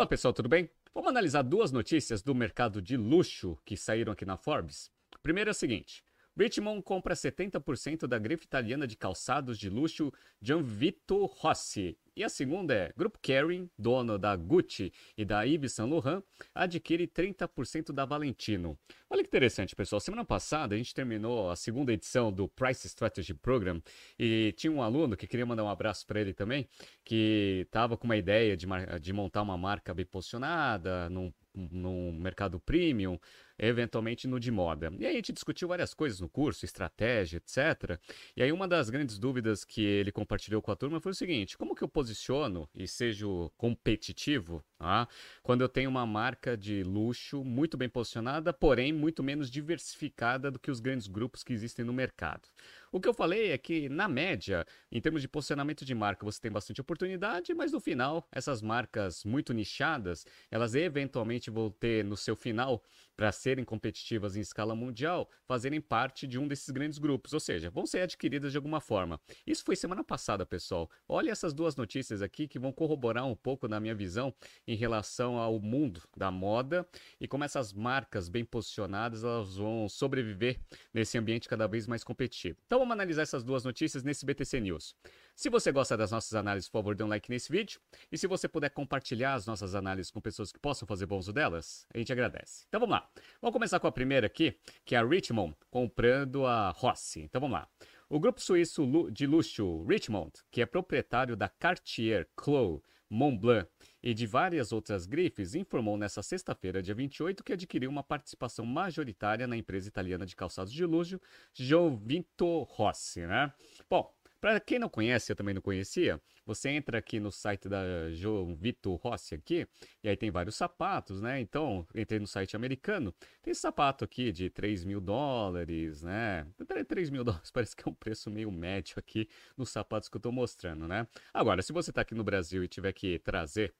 Fala 0.00 0.08
pessoal, 0.08 0.32
tudo 0.32 0.48
bem? 0.48 0.70
Vamos 0.94 1.10
analisar 1.10 1.42
duas 1.42 1.70
notícias 1.70 2.22
do 2.22 2.34
mercado 2.34 2.80
de 2.80 2.96
luxo 2.96 3.58
que 3.66 3.76
saíram 3.76 4.14
aqui 4.14 4.24
na 4.24 4.34
Forbes. 4.34 4.90
Primeiro 5.22 5.50
é 5.50 5.52
o 5.52 5.54
seguinte: 5.54 6.02
Richmond 6.36 6.82
compra 6.82 7.14
70% 7.14 8.06
da 8.06 8.18
grife 8.18 8.44
italiana 8.44 8.86
de 8.86 8.96
calçados 8.96 9.58
de 9.58 9.68
luxo 9.68 10.12
Gianvito 10.40 11.26
Rossi. 11.26 11.98
E 12.16 12.24
a 12.24 12.28
segunda 12.28 12.74
é, 12.74 12.92
Grupo 12.96 13.18
Kering, 13.18 13.70
dono 13.78 14.18
da 14.18 14.34
Gucci 14.36 14.92
e 15.16 15.24
da 15.24 15.42
Yves 15.42 15.72
Saint 15.72 15.90
Laurent, 15.90 16.22
adquire 16.54 17.06
30% 17.06 17.92
da 17.92 18.04
Valentino. 18.04 18.78
Olha 19.08 19.22
que 19.22 19.28
interessante, 19.28 19.74
pessoal. 19.74 20.00
Semana 20.00 20.24
passada 20.24 20.74
a 20.74 20.78
gente 20.78 20.92
terminou 20.92 21.50
a 21.50 21.56
segunda 21.56 21.92
edição 21.92 22.32
do 22.32 22.48
Price 22.48 22.86
Strategy 22.86 23.32
Program 23.32 23.80
e 24.18 24.52
tinha 24.56 24.72
um 24.72 24.82
aluno 24.82 25.16
que 25.16 25.26
queria 25.26 25.46
mandar 25.46 25.64
um 25.64 25.68
abraço 25.68 26.06
para 26.06 26.20
ele 26.20 26.34
também, 26.34 26.68
que 27.04 27.62
estava 27.64 27.96
com 27.96 28.04
uma 28.04 28.16
ideia 28.16 28.56
de, 28.56 28.66
de 29.00 29.12
montar 29.12 29.42
uma 29.42 29.56
marca 29.56 29.94
bem 29.94 30.04
posicionada, 30.04 31.08
num 31.08 31.32
no 31.54 32.12
mercado 32.12 32.60
premium, 32.60 33.18
eventualmente 33.60 34.26
no 34.26 34.40
de 34.40 34.50
moda. 34.50 34.92
E 34.98 35.04
aí 35.04 35.12
a 35.12 35.16
gente 35.16 35.32
discutiu 35.32 35.68
várias 35.68 35.92
coisas 35.92 36.20
no 36.20 36.28
curso, 36.28 36.64
estratégia, 36.64 37.36
etc. 37.36 37.98
E 38.34 38.42
aí 38.42 38.50
uma 38.50 38.66
das 38.66 38.88
grandes 38.88 39.18
dúvidas 39.18 39.64
que 39.64 39.82
ele 39.82 40.10
compartilhou 40.10 40.62
com 40.62 40.72
a 40.72 40.76
turma 40.76 41.00
foi 41.00 41.12
o 41.12 41.14
seguinte: 41.14 41.58
como 41.58 41.74
que 41.74 41.84
eu 41.84 41.88
posiciono 41.88 42.68
e 42.74 42.88
seja 42.88 43.26
competitivo 43.56 44.64
ah, 44.78 45.06
quando 45.42 45.60
eu 45.60 45.68
tenho 45.68 45.90
uma 45.90 46.06
marca 46.06 46.56
de 46.56 46.82
luxo 46.82 47.44
muito 47.44 47.76
bem 47.76 47.88
posicionada, 47.88 48.50
porém 48.50 48.94
muito 48.94 49.22
menos 49.22 49.50
diversificada 49.50 50.50
do 50.50 50.58
que 50.58 50.70
os 50.70 50.80
grandes 50.80 51.06
grupos 51.06 51.44
que 51.44 51.52
existem 51.52 51.84
no 51.84 51.92
mercado? 51.92 52.48
O 52.90 52.98
que 52.98 53.06
eu 53.06 53.12
falei 53.12 53.52
é 53.52 53.58
que, 53.58 53.88
na 53.90 54.08
média, 54.08 54.66
em 54.90 55.00
termos 55.00 55.20
de 55.20 55.28
posicionamento 55.28 55.84
de 55.84 55.94
marca, 55.94 56.24
você 56.24 56.40
tem 56.40 56.50
bastante 56.50 56.80
oportunidade, 56.80 57.52
mas 57.52 57.72
no 57.72 57.78
final, 57.78 58.26
essas 58.32 58.62
marcas 58.62 59.22
muito 59.22 59.52
nichadas, 59.52 60.24
elas 60.50 60.74
eventualmente 60.74 61.50
vão 61.50 61.70
ter 61.70 62.02
no 62.02 62.16
seu 62.16 62.34
final 62.34 62.82
para 63.16 63.30
serem 63.50 63.64
competitivas 63.64 64.36
em 64.36 64.40
escala 64.40 64.76
mundial, 64.76 65.28
fazerem 65.44 65.80
parte 65.80 66.24
de 66.24 66.38
um 66.38 66.46
desses 66.46 66.70
grandes 66.70 66.98
grupos, 66.98 67.32
ou 67.32 67.40
seja, 67.40 67.68
vão 67.68 67.84
ser 67.84 68.02
adquiridas 68.02 68.52
de 68.52 68.58
alguma 68.58 68.80
forma. 68.80 69.20
Isso 69.44 69.64
foi 69.64 69.74
semana 69.74 70.04
passada, 70.04 70.46
pessoal. 70.46 70.88
Olha 71.08 71.32
essas 71.32 71.52
duas 71.52 71.74
notícias 71.74 72.22
aqui 72.22 72.46
que 72.46 72.60
vão 72.60 72.70
corroborar 72.70 73.26
um 73.26 73.34
pouco 73.34 73.66
na 73.66 73.80
minha 73.80 73.94
visão 73.94 74.32
em 74.68 74.76
relação 74.76 75.36
ao 75.36 75.58
mundo 75.58 76.00
da 76.16 76.30
moda 76.30 76.86
e 77.20 77.26
como 77.26 77.42
essas 77.42 77.72
marcas 77.72 78.28
bem 78.28 78.44
posicionadas 78.44 79.24
elas 79.24 79.56
vão 79.56 79.88
sobreviver 79.88 80.60
nesse 80.94 81.18
ambiente 81.18 81.48
cada 81.48 81.66
vez 81.66 81.88
mais 81.88 82.04
competitivo. 82.04 82.56
Então 82.66 82.78
vamos 82.78 82.92
analisar 82.92 83.22
essas 83.22 83.42
duas 83.42 83.64
notícias 83.64 84.04
nesse 84.04 84.24
BTC 84.24 84.60
News. 84.60 84.94
Se 85.40 85.48
você 85.48 85.72
gosta 85.72 85.96
das 85.96 86.10
nossas 86.10 86.34
análises, 86.34 86.68
por 86.68 86.80
favor, 86.80 86.94
dê 86.94 87.02
um 87.02 87.06
like 87.06 87.30
nesse 87.30 87.50
vídeo. 87.50 87.80
E 88.12 88.18
se 88.18 88.26
você 88.26 88.46
puder 88.46 88.68
compartilhar 88.68 89.32
as 89.32 89.46
nossas 89.46 89.74
análises 89.74 90.12
com 90.12 90.20
pessoas 90.20 90.52
que 90.52 90.58
possam 90.58 90.86
fazer 90.86 91.06
bom 91.06 91.16
uso 91.16 91.32
delas, 91.32 91.86
a 91.94 91.96
gente 91.96 92.12
agradece. 92.12 92.66
Então 92.68 92.78
vamos 92.78 92.92
lá. 92.92 93.08
Vamos 93.40 93.54
começar 93.54 93.80
com 93.80 93.86
a 93.86 93.90
primeira 93.90 94.26
aqui, 94.26 94.54
que 94.84 94.94
é 94.94 94.98
a 94.98 95.02
Richmond 95.02 95.56
comprando 95.70 96.44
a 96.44 96.68
Rossi. 96.68 97.22
Então 97.22 97.40
vamos 97.40 97.54
lá. 97.54 97.66
O 98.10 98.20
grupo 98.20 98.38
suíço 98.38 99.10
de 99.10 99.26
luxo 99.26 99.82
Richmond, 99.84 100.30
que 100.50 100.60
é 100.60 100.66
proprietário 100.66 101.34
da 101.34 101.48
Cartier, 101.48 102.28
Chloe, 102.38 102.82
Montblanc 103.08 103.66
e 104.02 104.12
de 104.12 104.26
várias 104.26 104.72
outras 104.72 105.06
grifes, 105.06 105.54
informou 105.54 105.96
nesta 105.96 106.22
sexta-feira, 106.22 106.82
dia 106.82 106.94
28, 106.94 107.42
que 107.42 107.54
adquiriu 107.54 107.88
uma 107.88 108.02
participação 108.02 108.66
majoritária 108.66 109.46
na 109.46 109.56
empresa 109.56 109.88
italiana 109.88 110.26
de 110.26 110.36
calçados 110.36 110.70
de 110.70 110.84
luxo 110.84 111.18
Giovito 111.54 112.64
Rossi, 112.64 113.26
né? 113.26 113.50
Bom, 113.88 114.14
para 114.40 114.58
quem 114.58 114.78
não 114.78 114.88
conhece, 114.88 115.30
eu 115.30 115.36
também 115.36 115.54
não 115.54 115.60
conhecia, 115.60 116.20
você 116.46 116.70
entra 116.70 116.98
aqui 116.98 117.20
no 117.20 117.30
site 117.30 117.68
da 117.68 118.10
João 118.12 118.54
Vitor 118.54 118.96
Rossi 118.96 119.34
aqui, 119.34 119.66
e 120.02 120.08
aí 120.08 120.16
tem 120.16 120.30
vários 120.30 120.56
sapatos, 120.56 121.20
né? 121.20 121.40
Então, 121.40 121.86
entrei 121.94 122.18
no 122.18 122.26
site 122.26 122.56
americano, 122.56 123.14
tem 123.42 123.52
esse 123.52 123.60
sapato 123.60 124.04
aqui 124.04 124.32
de 124.32 124.48
3 124.48 124.84
mil 124.84 125.00
dólares, 125.00 126.02
né? 126.02 126.46
3 126.88 127.10
mil 127.10 127.22
dólares 127.24 127.50
parece 127.50 127.76
que 127.76 127.86
é 127.86 127.90
um 127.90 127.94
preço 127.94 128.30
meio 128.30 128.50
médio 128.50 128.94
aqui 128.98 129.28
nos 129.56 129.70
sapatos 129.70 130.08
que 130.08 130.16
eu 130.16 130.20
estou 130.20 130.32
mostrando, 130.32 130.88
né? 130.88 131.06
Agora, 131.34 131.62
se 131.62 131.72
você 131.72 131.90
está 131.90 132.00
aqui 132.00 132.14
no 132.14 132.24
Brasil 132.24 132.64
e 132.64 132.68
tiver 132.68 132.92
que 132.92 133.18
trazer 133.18 133.74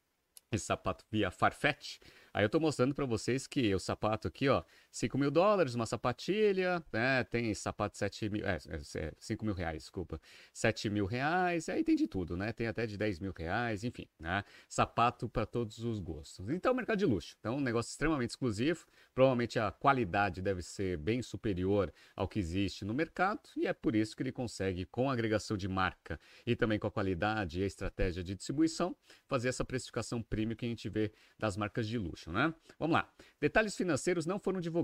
esse 0.53 0.65
sapato 0.65 1.05
via 1.11 1.31
Farfetch, 1.31 1.99
Aí 2.33 2.45
eu 2.45 2.49
tô 2.49 2.61
mostrando 2.61 2.95
para 2.95 3.05
vocês 3.05 3.47
que 3.47 3.75
o 3.75 3.79
sapato 3.81 4.29
aqui, 4.29 4.49
ó, 4.49 4.63
5 4.91 5.19
mil 5.19 5.31
dólares, 5.31 5.75
uma 5.75 5.87
sapatilha, 5.87 6.85
né? 6.93 7.25
Tem 7.25 7.53
sapato 7.55 7.97
7 7.97 8.29
mil, 8.29 8.47
é, 8.47 8.59
5 8.59 9.45
é, 9.45 9.47
mil 9.47 9.55
reais, 9.55 9.83
desculpa. 9.83 10.21
7 10.53 10.89
mil 10.89 11.07
reais, 11.07 11.69
aí 11.69 11.83
tem 11.83 11.97
de 11.97 12.07
tudo, 12.07 12.37
né? 12.37 12.53
Tem 12.53 12.67
até 12.67 12.87
de 12.87 12.97
10 12.97 13.19
mil 13.21 13.33
reais, 13.37 13.85
enfim, 13.85 14.07
né? 14.19 14.45
Sapato 14.69 15.29
para 15.29 15.45
todos 15.45 15.79
os 15.79 15.99
gostos. 15.99 16.49
Então, 16.49 16.73
mercado 16.73 16.99
de 16.99 17.07
luxo. 17.07 17.37
Então, 17.41 17.57
um 17.57 17.61
negócio 17.61 17.91
extremamente 17.91 18.31
exclusivo. 18.31 18.87
Provavelmente 19.15 19.59
a 19.59 19.71
qualidade 19.71 20.41
deve 20.41 20.63
ser 20.63 20.97
bem 20.97 21.23
superior 21.23 21.93
ao 22.15 22.29
que 22.29 22.39
existe 22.39 22.85
no 22.85 22.95
mercado, 22.95 23.41
e 23.57 23.67
é 23.67 23.73
por 23.73 23.95
isso 23.95 24.17
que 24.17 24.23
ele 24.23 24.33
consegue, 24.33 24.85
com 24.87 25.11
a 25.11 25.13
agregação 25.13 25.57
de 25.57 25.69
marca 25.69 26.19
e 26.47 26.55
também 26.57 26.79
com 26.79 26.87
a 26.87 26.91
qualidade 26.91 27.61
e 27.61 27.65
a 27.65 27.67
estratégia 27.67 28.23
de 28.23 28.35
distribuição, 28.35 28.97
fazer 29.27 29.49
essa 29.49 29.65
precificação 29.65 30.23
premium 30.23 30.57
que 30.57 30.65
a 30.65 30.69
gente 30.69 30.89
vê 30.89 31.13
das 31.39 31.57
marcas 31.57 31.87
de 31.87 31.99
luxo 31.99 32.21
né? 32.31 32.55
Vamos 32.79 32.95
lá. 32.95 33.09
Detalhes 33.41 33.77
financeiros 33.77 34.27
não 34.27 34.39
foram 34.39 34.61
divulgados, 34.61 34.80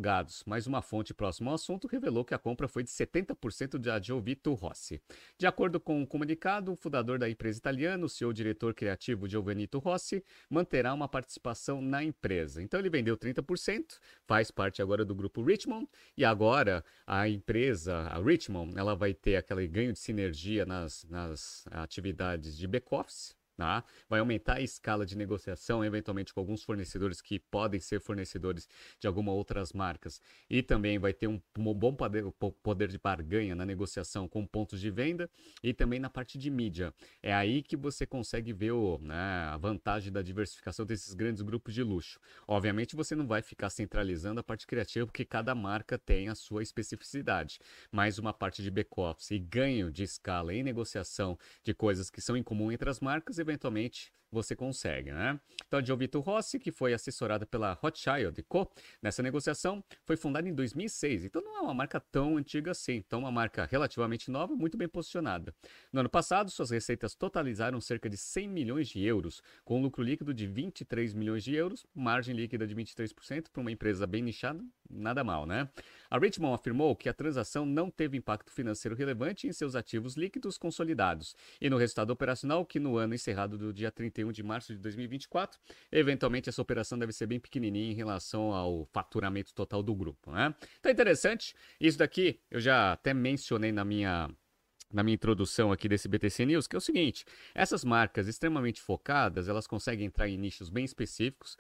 mas 0.47 0.67
uma 0.67 0.83
fonte 0.83 1.13
próxima 1.15 1.51
ao 1.51 1.55
assunto 1.55 1.87
revelou 1.87 2.25
que 2.25 2.35
a 2.35 2.39
compra 2.39 2.69
foi 2.69 2.83
de 2.83 2.91
70% 2.91 3.79
de 3.79 4.07
Giovito 4.07 4.53
Rossi. 4.55 5.01
De 5.39 5.47
acordo 5.47 5.81
com 5.81 5.99
o 5.99 6.03
um 6.03 6.07
comunicado, 6.07 6.73
o 6.73 6.77
fundador 6.77 7.19
da 7.19 7.29
empresa 7.29 7.59
italiana, 7.59 8.05
o 8.05 8.09
CEO 8.09 8.33
diretor 8.33 8.75
criativo 8.75 9.29
Giovanito 9.29 9.79
Rossi, 9.79 10.25
manterá 10.51 10.93
uma 10.93 11.09
participação 11.09 11.81
na 11.81 12.03
empresa. 12.03 12.63
Então 12.63 12.81
ele 12.81 12.91
vendeu 12.91 13.17
30%, 13.17 13.99
faz 14.27 14.51
parte 14.51 14.83
agora 14.83 15.05
do 15.05 15.15
grupo 15.15 15.43
Richmond, 15.43 15.89
e 16.17 16.25
agora 16.25 16.85
a 17.07 17.29
empresa, 17.29 17.97
a 18.09 18.19
Richmond, 18.19 18.77
ela 18.77 18.95
vai 18.95 19.15
ter 19.15 19.37
aquele 19.37 19.67
ganho 19.67 19.93
de 19.93 19.99
sinergia 19.99 20.65
nas, 20.65 21.05
nas 21.05 21.65
atividades 21.71 22.57
de 22.57 22.67
back-office, 22.67 23.35
Tá? 23.57 23.83
Vai 24.07 24.21
aumentar 24.21 24.57
a 24.57 24.61
escala 24.61 25.07
de 25.07 25.17
negociação, 25.17 25.83
eventualmente 25.83 26.35
com 26.35 26.41
alguns 26.41 26.63
fornecedores 26.63 27.23
que 27.23 27.39
podem 27.39 27.81
ser 27.81 28.01
fornecedores 28.01 28.69
de 29.01 29.07
algumas 29.07 29.35
outras 29.35 29.73
marcas. 29.73 30.21
E 30.51 30.63
também 30.63 30.99
vai 30.99 31.15
ter 31.15 31.27
um, 31.27 31.41
um 31.59 31.73
bom 31.73 31.95
poder, 31.95 32.25
poder 32.63 32.89
de 32.89 32.99
barganha 32.99 33.55
na 33.55 33.65
negociação 33.65 34.29
com 34.29 34.47
pontos 34.47 34.79
de 34.79 34.91
venda 34.91 35.31
e 35.63 35.73
também 35.73 35.99
na 35.99 36.11
parte 36.11 36.37
de 36.37 36.51
mídia. 36.51 36.93
É 37.23 37.33
aí 37.33 37.63
que 37.63 37.79
você 37.79 38.05
consegue 38.05 38.53
ver 38.53 38.73
o, 38.73 38.99
né, 38.99 39.49
a 39.51 39.57
vantagem 39.57 40.13
da 40.13 40.21
diversificação 40.21 40.85
desses 40.85 41.15
grandes 41.15 41.41
grupos 41.41 41.73
de 41.73 41.83
luxo. 41.83 42.21
Obviamente 42.47 42.95
você 42.95 43.15
não 43.15 43.27
vai 43.27 43.41
ficar 43.41 43.71
centralizando 43.71 44.39
a 44.39 44.45
parte 44.45 44.67
criativa, 44.67 45.07
porque 45.07 45.25
cada 45.25 45.55
marca 45.55 45.99
tem 45.99 46.29
a 46.29 46.35
sua 46.35 46.63
especificidade. 46.63 47.59
Mas 47.91 48.19
uma 48.19 48.35
parte 48.35 48.63
de 48.63 48.71
back-office 48.71 49.31
e 49.31 49.39
ganho 49.39 49.91
de 49.91 50.03
escala 50.03 50.53
em 50.53 50.63
negociação 50.63 51.39
de 51.63 51.73
coisas 51.73 52.11
que 52.11 52.21
são 52.21 52.37
em 52.37 52.43
comum 52.43 52.71
entre 52.71 52.91
as 52.91 53.01
marcas 53.01 53.39
eventualmente 53.47 54.13
você 54.37 54.55
consegue, 54.55 55.11
né? 55.11 55.41
Então, 55.67 55.81
a 55.81 55.83
Giovito 55.83 56.21
Rossi, 56.21 56.59
que 56.59 56.71
foi 56.71 56.93
assessorada 56.93 57.47
pela 57.47 57.73
Rothschild 57.73 58.43
Co. 58.45 58.71
nessa 59.03 59.23
negociação, 59.23 59.83
foi 60.05 60.17
fundada 60.17 60.49
em 60.49 60.55
2006, 60.55 61.25
então 61.25 61.43
não 61.43 61.57
é 61.57 61.61
uma 61.61 61.75
marca 61.75 61.99
tão 61.99 62.37
antiga 62.37 62.71
assim, 62.71 62.97
então 62.97 63.21
uma 63.21 63.33
marca 63.33 63.65
relativamente 63.65 64.31
nova, 64.31 64.55
muito 64.55 64.77
bem 64.77 64.87
posicionada. 64.89 65.55
No 65.93 66.01
ano 66.01 66.11
passado, 66.11 66.51
suas 66.51 66.71
receitas 66.71 67.15
totalizaram 67.15 67.81
cerca 67.81 68.09
de 68.09 68.17
100 68.17 68.49
milhões 68.49 68.89
de 68.89 69.03
euros, 69.03 69.43
com 69.65 69.79
um 69.79 69.83
lucro 69.83 70.03
líquido 70.03 70.35
de 70.35 70.47
23 70.47 71.15
milhões 71.15 71.43
de 71.43 71.55
euros, 71.55 71.87
margem 71.95 72.35
líquida 72.35 72.67
de 72.67 72.75
23% 72.75 73.47
para 73.51 73.61
uma 73.61 73.73
empresa 73.73 74.07
bem 74.07 74.23
nichada, 74.23 74.63
nada 74.89 75.25
mal, 75.25 75.47
né? 75.47 75.69
A 76.09 76.19
Richmond 76.19 76.55
afirmou 76.55 76.95
que 76.95 77.09
a 77.09 77.15
transação 77.15 77.67
não 77.67 77.91
teve 77.91 78.17
impacto 78.17 78.53
financeiro 78.53 78.95
relevante 78.95 79.47
em 79.47 79.53
seus 79.53 79.75
ativos 79.75 80.15
líquidos 80.17 80.57
consolidados 80.57 81.35
e 81.61 81.69
no 81.69 81.77
resultado 81.77 82.11
operacional 82.11 82.65
que 82.65 82.79
no 82.79 82.97
ano 82.97 83.15
encerrado 83.15 83.59
do 83.59 83.73
dia 83.73 83.91
31 83.91 84.26
de 84.33 84.43
março 84.43 84.73
de 84.75 84.79
2024, 84.81 85.59
eventualmente 85.91 86.49
essa 86.49 86.63
operação 86.63 86.99
deve 86.99 87.13
ser 87.13 87.27
bem 87.27 87.41
pequenininha 87.41 87.91
em 87.93 87.95
relação 87.95 88.53
ao 88.53 88.85
faturamento 88.87 89.55
total 89.55 89.83
do 89.83 89.95
grupo, 89.95 90.31
né? 90.31 90.55
Então 90.79 90.91
interessante, 90.91 91.55
isso 91.81 91.99
daqui 91.99 92.41
eu 92.51 92.61
já 92.61 92.93
até 92.93 93.13
mencionei 93.13 93.73
na 93.73 93.85
minha 93.85 94.31
na 94.93 95.03
minha 95.03 95.15
introdução 95.15 95.73
aqui 95.73 95.89
desse 95.89 96.09
BTC 96.09 96.47
News, 96.47 96.67
que 96.67 96.77
é 96.77 96.79
o 96.79 96.81
seguinte: 96.81 97.25
essas 97.55 97.85
marcas 97.85 98.29
extremamente 98.29 98.81
focadas, 98.81 99.49
elas 99.49 99.67
conseguem 99.67 100.07
entrar 100.07 100.29
em 100.29 100.37
nichos 100.37 100.71
bem 100.71 100.85
específicos, 100.85 101.57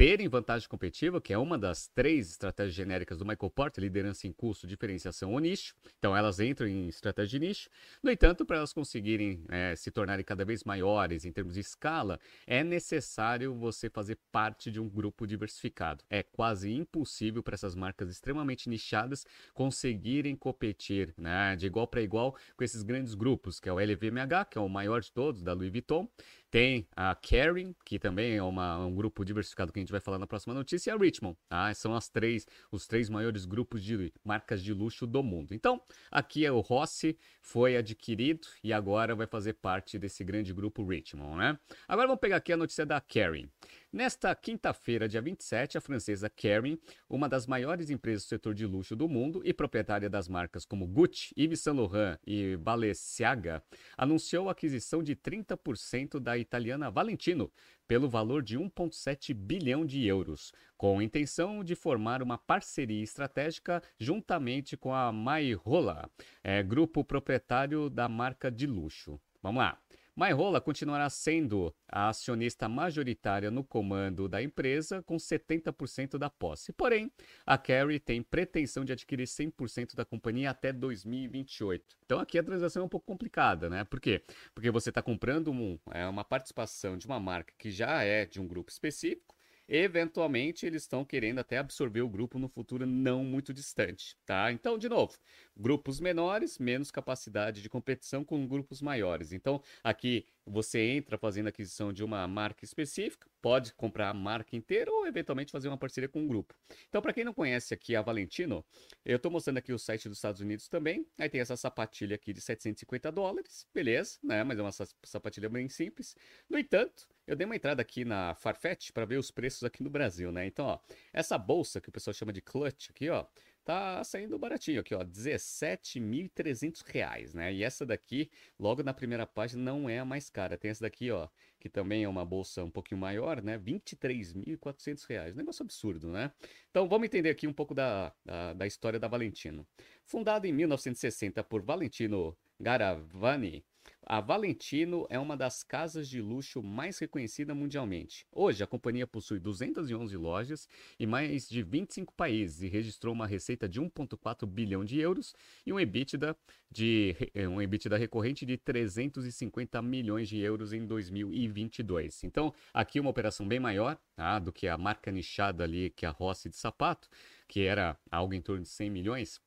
terem 0.00 0.28
vantagem 0.28 0.66
competitiva, 0.66 1.20
que 1.20 1.30
é 1.30 1.36
uma 1.36 1.58
das 1.58 1.86
três 1.86 2.30
estratégias 2.30 2.74
genéricas 2.74 3.18
do 3.18 3.26
Michael 3.26 3.50
Porter, 3.50 3.84
liderança 3.84 4.26
em 4.26 4.32
custo, 4.32 4.66
diferenciação 4.66 5.34
ou 5.34 5.38
nicho. 5.38 5.74
Então 5.98 6.16
elas 6.16 6.40
entram 6.40 6.66
em 6.66 6.88
estratégia 6.88 7.38
de 7.38 7.46
nicho. 7.46 7.68
No 8.02 8.10
entanto, 8.10 8.46
para 8.46 8.56
elas 8.56 8.72
conseguirem 8.72 9.44
é, 9.50 9.76
se 9.76 9.90
tornarem 9.90 10.24
cada 10.24 10.42
vez 10.42 10.64
maiores 10.64 11.26
em 11.26 11.30
termos 11.30 11.52
de 11.52 11.60
escala, 11.60 12.18
é 12.46 12.64
necessário 12.64 13.54
você 13.54 13.90
fazer 13.90 14.18
parte 14.32 14.70
de 14.70 14.80
um 14.80 14.88
grupo 14.88 15.26
diversificado. 15.26 16.02
É 16.08 16.22
quase 16.22 16.72
impossível 16.72 17.42
para 17.42 17.52
essas 17.52 17.74
marcas 17.74 18.08
extremamente 18.08 18.70
nichadas 18.70 19.26
conseguirem 19.52 20.34
competir 20.34 21.12
né, 21.18 21.54
de 21.56 21.66
igual 21.66 21.86
para 21.86 22.00
igual 22.00 22.34
com 22.56 22.64
esses 22.64 22.82
grandes 22.82 23.12
grupos, 23.12 23.60
que 23.60 23.68
é 23.68 23.72
o 23.72 23.78
LVMH, 23.78 24.46
que 24.50 24.56
é 24.56 24.60
o 24.62 24.68
maior 24.70 25.02
de 25.02 25.12
todos, 25.12 25.42
da 25.42 25.52
Louis 25.52 25.70
Vuitton, 25.70 26.08
tem 26.50 26.86
a 26.96 27.14
Caring, 27.14 27.74
que 27.84 27.98
também 27.98 28.36
é 28.36 28.42
uma, 28.42 28.78
um 28.84 28.94
grupo 28.94 29.24
diversificado 29.24 29.72
que 29.72 29.78
a 29.78 29.82
gente 29.82 29.92
vai 29.92 30.00
falar 30.00 30.18
na 30.18 30.26
próxima 30.26 30.52
notícia, 30.52 30.90
e 30.90 30.92
a 30.92 30.96
Richmond. 30.96 31.36
Tá? 31.48 31.72
São 31.74 31.94
as 31.94 32.08
três, 32.08 32.46
os 32.72 32.86
três 32.86 33.08
maiores 33.08 33.44
grupos 33.44 33.82
de 33.82 34.12
marcas 34.24 34.62
de 34.62 34.74
luxo 34.74 35.06
do 35.06 35.22
mundo. 35.22 35.54
Então, 35.54 35.80
aqui 36.10 36.44
é 36.44 36.50
o 36.50 36.60
Rossi, 36.60 37.16
foi 37.40 37.76
adquirido 37.76 38.48
e 38.64 38.72
agora 38.72 39.14
vai 39.14 39.26
fazer 39.26 39.54
parte 39.54 39.98
desse 39.98 40.24
grande 40.24 40.52
grupo 40.52 40.84
Richmond, 40.84 41.36
né? 41.36 41.58
Agora 41.86 42.08
vamos 42.08 42.20
pegar 42.20 42.36
aqui 42.36 42.52
a 42.52 42.56
notícia 42.56 42.84
da 42.84 43.00
Caring. 43.00 43.48
Nesta 43.92 44.32
quinta-feira, 44.36 45.08
dia 45.08 45.20
27, 45.20 45.76
a 45.76 45.80
francesa 45.80 46.30
Kering, 46.30 46.78
uma 47.08 47.28
das 47.28 47.44
maiores 47.44 47.90
empresas 47.90 48.22
do 48.22 48.28
setor 48.28 48.54
de 48.54 48.64
luxo 48.64 48.94
do 48.94 49.08
mundo 49.08 49.42
e 49.44 49.52
proprietária 49.52 50.08
das 50.08 50.28
marcas 50.28 50.64
como 50.64 50.86
Gucci, 50.86 51.34
Yves 51.36 51.58
Saint 51.58 51.76
Laurent 51.76 52.16
e 52.24 52.56
Balenciaga, 52.56 53.60
anunciou 53.98 54.48
a 54.48 54.52
aquisição 54.52 55.02
de 55.02 55.16
30% 55.16 56.20
da 56.20 56.38
italiana 56.38 56.88
Valentino 56.88 57.50
pelo 57.88 58.08
valor 58.08 58.44
de 58.44 58.56
1,7 58.56 59.34
bilhão 59.34 59.84
de 59.84 60.06
euros, 60.06 60.52
com 60.76 61.00
a 61.00 61.02
intenção 61.02 61.64
de 61.64 61.74
formar 61.74 62.22
uma 62.22 62.38
parceria 62.38 63.02
estratégica 63.02 63.82
juntamente 63.98 64.76
com 64.76 64.94
a 64.94 65.10
Mayrola, 65.10 66.08
é, 66.44 66.62
grupo 66.62 67.04
proprietário 67.04 67.90
da 67.90 68.08
marca 68.08 68.52
de 68.52 68.68
luxo. 68.68 69.20
Vamos 69.42 69.58
lá. 69.58 69.80
Mayrola 70.14 70.60
continuará 70.60 71.08
sendo 71.08 71.74
a 71.88 72.08
acionista 72.08 72.68
majoritária 72.68 73.50
no 73.50 73.64
comando 73.64 74.28
da 74.28 74.42
empresa, 74.42 75.02
com 75.02 75.16
70% 75.16 76.18
da 76.18 76.28
posse. 76.28 76.72
Porém, 76.72 77.10
a 77.46 77.56
Carrie 77.56 77.98
tem 77.98 78.22
pretensão 78.22 78.84
de 78.84 78.92
adquirir 78.92 79.26
100% 79.26 79.94
da 79.94 80.04
companhia 80.04 80.50
até 80.50 80.72
2028. 80.72 81.96
Então, 82.04 82.20
aqui 82.20 82.38
a 82.38 82.42
transação 82.42 82.82
é 82.82 82.86
um 82.86 82.88
pouco 82.88 83.06
complicada, 83.06 83.68
né? 83.70 83.84
Por 83.84 84.00
quê? 84.00 84.22
Porque 84.54 84.70
você 84.70 84.90
está 84.90 85.02
comprando 85.02 85.50
um, 85.50 85.78
é, 85.92 86.06
uma 86.06 86.24
participação 86.24 86.96
de 86.96 87.06
uma 87.06 87.20
marca 87.20 87.54
que 87.58 87.70
já 87.70 88.02
é 88.02 88.26
de 88.26 88.40
um 88.40 88.46
grupo 88.46 88.70
específico 88.70 89.39
Eventualmente, 89.72 90.66
eles 90.66 90.82
estão 90.82 91.04
querendo 91.04 91.38
até 91.38 91.56
absorver 91.58 92.00
o 92.00 92.08
grupo 92.08 92.40
no 92.40 92.48
futuro 92.48 92.84
não 92.84 93.22
muito 93.22 93.54
distante, 93.54 94.16
tá? 94.26 94.50
Então, 94.50 94.76
de 94.76 94.88
novo, 94.88 95.16
grupos 95.56 96.00
menores, 96.00 96.58
menos 96.58 96.90
capacidade 96.90 97.62
de 97.62 97.68
competição 97.68 98.24
com 98.24 98.48
grupos 98.48 98.82
maiores. 98.82 99.32
Então, 99.32 99.62
aqui 99.84 100.26
você 100.46 100.80
entra 100.80 101.18
fazendo 101.18 101.48
aquisição 101.48 101.92
de 101.92 102.02
uma 102.02 102.26
marca 102.26 102.64
específica, 102.64 103.28
pode 103.40 103.72
comprar 103.74 104.10
a 104.10 104.14
marca 104.14 104.56
inteira 104.56 104.90
ou 104.90 105.06
eventualmente 105.06 105.52
fazer 105.52 105.68
uma 105.68 105.78
parceria 105.78 106.08
com 106.08 106.20
um 106.20 106.26
grupo. 106.26 106.54
Então, 106.88 107.00
para 107.00 107.12
quem 107.12 107.24
não 107.24 107.32
conhece 107.32 107.72
aqui 107.72 107.94
a 107.96 108.02
Valentino, 108.02 108.64
eu 109.04 109.16
estou 109.16 109.30
mostrando 109.30 109.58
aqui 109.58 109.72
o 109.72 109.78
site 109.78 110.08
dos 110.08 110.18
Estados 110.18 110.40
Unidos 110.40 110.68
também. 110.68 111.06
Aí 111.18 111.28
tem 111.28 111.40
essa 111.40 111.56
sapatilha 111.56 112.14
aqui 112.14 112.32
de 112.32 112.40
750 112.40 113.10
dólares, 113.12 113.66
beleza, 113.72 114.18
né? 114.22 114.42
Mas 114.44 114.58
é 114.58 114.62
uma 114.62 114.72
sapatilha 115.04 115.48
bem 115.48 115.68
simples. 115.68 116.16
No 116.48 116.58
entanto, 116.58 117.08
eu 117.26 117.36
dei 117.36 117.44
uma 117.44 117.56
entrada 117.56 117.80
aqui 117.80 118.04
na 118.04 118.34
Farfetch 118.34 118.90
para 118.90 119.04
ver 119.04 119.16
os 119.16 119.30
preços 119.30 119.62
aqui 119.62 119.82
no 119.82 119.90
Brasil, 119.90 120.32
né? 120.32 120.46
Então, 120.46 120.66
ó, 120.66 120.78
essa 121.12 121.38
bolsa 121.38 121.80
que 121.80 121.88
o 121.88 121.92
pessoal 121.92 122.12
chama 122.12 122.32
de 122.32 122.40
clutch 122.40 122.90
aqui, 122.90 123.08
ó, 123.08 123.24
tá 123.70 124.02
saindo 124.02 124.36
baratinho 124.36 124.80
aqui, 124.80 124.94
ó, 124.94 125.04
17.300 125.04 126.82
reais, 126.84 127.32
né? 127.32 127.52
E 127.52 127.62
essa 127.62 127.86
daqui, 127.86 128.28
logo 128.58 128.82
na 128.82 128.92
primeira 128.92 129.24
página, 129.24 129.62
não 129.62 129.88
é 129.88 130.00
a 130.00 130.04
mais 130.04 130.28
cara. 130.28 130.58
Tem 130.58 130.72
essa 130.72 130.82
daqui, 130.82 131.10
ó, 131.10 131.28
que 131.60 131.68
também 131.68 132.02
é 132.02 132.08
uma 132.08 132.24
bolsa 132.24 132.64
um 132.64 132.70
pouquinho 132.70 133.00
maior, 133.00 133.40
né? 133.40 133.56
23.400 133.58 135.04
reais. 135.08 135.36
Negócio 135.36 135.62
absurdo, 135.62 136.10
né? 136.10 136.32
Então, 136.70 136.88
vamos 136.88 137.06
entender 137.06 137.30
aqui 137.30 137.46
um 137.46 137.52
pouco 137.52 137.72
da, 137.72 138.12
da, 138.24 138.54
da 138.54 138.66
história 138.66 138.98
da 138.98 139.06
Valentino. 139.06 139.64
Fundada 140.04 140.48
em 140.48 140.52
1960 140.52 141.44
por 141.44 141.62
Valentino 141.62 142.36
Garavani, 142.58 143.64
a 144.06 144.20
Valentino 144.20 145.06
é 145.10 145.18
uma 145.18 145.36
das 145.36 145.62
casas 145.62 146.08
de 146.08 146.20
luxo 146.20 146.62
mais 146.62 146.98
reconhecida 146.98 147.54
mundialmente. 147.54 148.26
Hoje, 148.32 148.62
a 148.62 148.66
companhia 148.66 149.06
possui 149.06 149.38
211 149.38 150.16
lojas 150.16 150.68
em 150.98 151.06
mais 151.06 151.48
de 151.48 151.62
25 151.62 152.12
países 152.14 152.62
e 152.62 152.68
registrou 152.68 153.14
uma 153.14 153.26
receita 153.26 153.68
de 153.68 153.80
1,4 153.80 154.46
bilhão 154.46 154.84
de 154.84 154.98
euros 154.98 155.34
e 155.66 155.72
um 155.72 155.78
EBITDA, 155.78 156.36
de, 156.70 157.14
eh, 157.34 157.46
um 157.46 157.60
EBITDA 157.60 157.96
recorrente 157.96 158.46
de 158.46 158.56
350 158.56 159.80
milhões 159.82 160.28
de 160.28 160.38
euros 160.38 160.72
em 160.72 160.84
2022. 160.86 162.24
Então, 162.24 162.52
aqui 162.72 162.98
uma 162.98 163.10
operação 163.10 163.46
bem 163.46 163.60
maior 163.60 163.98
tá, 164.16 164.38
do 164.38 164.52
que 164.52 164.66
a 164.66 164.78
marca 164.78 165.10
nichada 165.12 165.64
ali, 165.64 165.90
que 165.90 166.06
é 166.06 166.08
a 166.08 166.12
Rossi 166.12 166.48
de 166.48 166.56
sapato, 166.56 167.08
que 167.46 167.60
era 167.60 167.98
algo 168.10 168.32
em 168.32 168.40
torno 168.40 168.62
de 168.62 168.68
100 168.68 168.90
milhões 168.90 169.40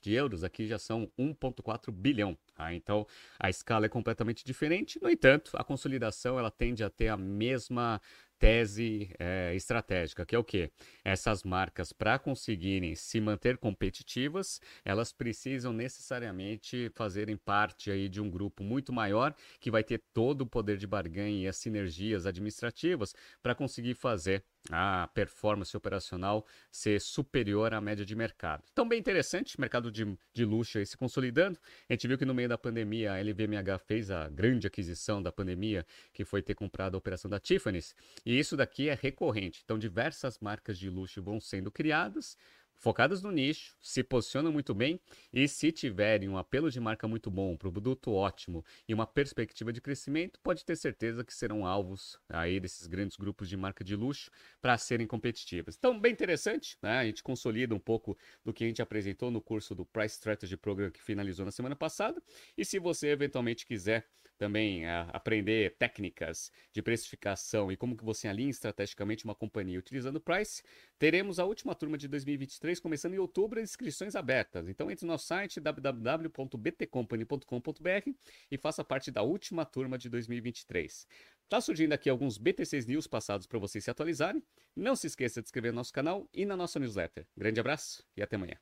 de 0.00 0.12
euros, 0.12 0.42
aqui 0.42 0.66
já 0.66 0.78
são 0.78 1.10
1,4 1.18 1.90
bilhão. 1.92 2.36
Tá? 2.54 2.74
Então 2.74 3.06
a 3.38 3.48
escala 3.48 3.86
é 3.86 3.88
completamente 3.88 4.44
diferente. 4.44 5.00
No 5.00 5.08
entanto, 5.08 5.52
a 5.54 5.64
consolidação 5.64 6.38
ela 6.38 6.50
tende 6.50 6.82
a 6.82 6.90
ter 6.90 7.08
a 7.08 7.16
mesma 7.16 8.00
tese 8.42 9.08
é, 9.20 9.54
estratégica, 9.54 10.26
que 10.26 10.34
é 10.34 10.38
o 10.38 10.42
quê? 10.42 10.72
Essas 11.04 11.44
marcas, 11.44 11.92
para 11.92 12.18
conseguirem 12.18 12.92
se 12.96 13.20
manter 13.20 13.56
competitivas, 13.56 14.60
elas 14.84 15.12
precisam 15.12 15.72
necessariamente 15.72 16.90
fazerem 16.92 17.36
parte 17.36 17.88
aí 17.88 18.08
de 18.08 18.20
um 18.20 18.28
grupo 18.28 18.64
muito 18.64 18.92
maior 18.92 19.32
que 19.60 19.70
vai 19.70 19.84
ter 19.84 20.02
todo 20.12 20.40
o 20.40 20.46
poder 20.46 20.76
de 20.76 20.88
barganha 20.88 21.44
e 21.44 21.46
as 21.46 21.56
sinergias 21.56 22.26
administrativas 22.26 23.14
para 23.40 23.54
conseguir 23.54 23.94
fazer 23.94 24.42
a 24.70 25.08
performance 25.12 25.76
operacional 25.76 26.46
ser 26.70 27.00
superior 27.00 27.74
à 27.74 27.80
média 27.80 28.04
de 28.04 28.14
mercado. 28.14 28.62
Então, 28.72 28.88
bem 28.88 28.98
interessante, 28.98 29.60
mercado 29.60 29.90
de, 29.90 30.16
de 30.32 30.44
luxo 30.44 30.78
aí 30.78 30.86
se 30.86 30.96
consolidando. 30.96 31.58
A 31.88 31.92
gente 31.92 32.06
viu 32.06 32.18
que 32.18 32.24
no 32.24 32.34
meio 32.34 32.48
da 32.48 32.58
pandemia 32.58 33.12
a 33.12 33.20
LVMH 33.20 33.78
fez 33.86 34.10
a 34.10 34.28
grande 34.28 34.66
aquisição 34.66 35.22
da 35.22 35.32
pandemia, 35.32 35.84
que 36.12 36.24
foi 36.24 36.42
ter 36.42 36.54
comprado 36.54 36.94
a 36.94 36.98
operação 36.98 37.30
da 37.30 37.40
Tiffany's, 37.40 37.94
e 38.32 38.38
isso 38.38 38.56
daqui 38.56 38.88
é 38.88 38.94
recorrente. 38.94 39.60
Então, 39.62 39.78
diversas 39.78 40.38
marcas 40.38 40.78
de 40.78 40.88
luxo 40.88 41.22
vão 41.22 41.38
sendo 41.38 41.70
criadas, 41.70 42.36
focadas 42.74 43.22
no 43.22 43.30
nicho, 43.30 43.76
se 43.80 44.02
posicionam 44.02 44.50
muito 44.50 44.74
bem 44.74 44.98
e 45.32 45.46
se 45.46 45.70
tiverem 45.70 46.28
um 46.28 46.38
apelo 46.38 46.70
de 46.70 46.80
marca 46.80 47.06
muito 47.06 47.30
bom, 47.30 47.52
um 47.52 47.56
produto 47.56 48.10
ótimo 48.10 48.64
e 48.88 48.94
uma 48.94 49.06
perspectiva 49.06 49.72
de 49.72 49.80
crescimento, 49.80 50.40
pode 50.42 50.64
ter 50.64 50.76
certeza 50.76 51.22
que 51.22 51.32
serão 51.32 51.66
alvos 51.66 52.18
aí 52.28 52.58
desses 52.58 52.86
grandes 52.86 53.16
grupos 53.16 53.48
de 53.48 53.56
marca 53.56 53.84
de 53.84 53.94
luxo 53.94 54.30
para 54.60 54.76
serem 54.78 55.06
competitivas. 55.06 55.76
Então, 55.76 56.00
bem 56.00 56.12
interessante, 56.12 56.76
né? 56.82 56.98
A 56.98 57.04
gente 57.04 57.22
consolida 57.22 57.74
um 57.74 57.78
pouco 57.78 58.16
do 58.44 58.52
que 58.52 58.64
a 58.64 58.66
gente 58.66 58.82
apresentou 58.82 59.30
no 59.30 59.40
curso 59.40 59.74
do 59.74 59.84
Price 59.84 60.14
Strategy 60.14 60.56
Program 60.56 60.90
que 60.90 61.02
finalizou 61.02 61.44
na 61.44 61.52
semana 61.52 61.76
passada. 61.76 62.20
E 62.56 62.64
se 62.64 62.78
você 62.78 63.08
eventualmente 63.08 63.66
quiser 63.66 64.08
também 64.42 64.84
a, 64.86 65.02
aprender 65.12 65.76
técnicas 65.78 66.50
de 66.72 66.82
precificação 66.82 67.70
e 67.70 67.76
como 67.76 67.96
que 67.96 68.04
você 68.04 68.26
alinha 68.26 68.50
estrategicamente 68.50 69.24
uma 69.24 69.36
companhia 69.36 69.78
utilizando 69.78 70.16
o 70.16 70.20
Price, 70.20 70.64
teremos 70.98 71.38
a 71.38 71.44
última 71.44 71.76
turma 71.76 71.96
de 71.96 72.08
2023 72.08 72.80
começando 72.80 73.14
em 73.14 73.18
outubro, 73.18 73.60
inscrições 73.60 74.16
abertas. 74.16 74.68
Então 74.68 74.90
entre 74.90 75.06
no 75.06 75.12
nosso 75.12 75.26
site 75.26 75.60
www.btcompany.com.br 75.60 78.10
e 78.50 78.58
faça 78.58 78.82
parte 78.82 79.12
da 79.12 79.22
última 79.22 79.64
turma 79.64 79.96
de 79.96 80.08
2023. 80.08 81.06
Tá 81.48 81.60
surgindo 81.60 81.92
aqui 81.92 82.10
alguns 82.10 82.36
BTCs 82.36 82.86
News 82.86 83.06
passados 83.06 83.46
para 83.46 83.60
vocês 83.60 83.84
se 83.84 83.92
atualizarem. 83.92 84.42
Não 84.74 84.96
se 84.96 85.06
esqueça 85.06 85.40
de 85.40 85.46
inscrever 85.46 85.70
no 85.70 85.76
nosso 85.76 85.92
canal 85.92 86.28
e 86.34 86.44
na 86.44 86.56
nossa 86.56 86.80
newsletter. 86.80 87.28
Grande 87.36 87.60
abraço 87.60 88.04
e 88.16 88.22
até 88.24 88.34
amanhã. 88.34 88.56